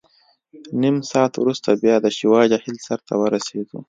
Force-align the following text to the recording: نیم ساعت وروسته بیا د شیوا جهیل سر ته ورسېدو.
نیم 0.81 0.95
ساعت 1.11 1.33
وروسته 1.37 1.69
بیا 1.81 1.95
د 2.01 2.07
شیوا 2.17 2.41
جهیل 2.51 2.77
سر 2.85 2.99
ته 3.07 3.13
ورسېدو. 3.21 3.77